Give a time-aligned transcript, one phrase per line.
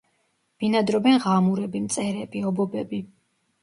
[0.63, 3.07] ბინადრობენ ღამურები, მწერები, ობობები.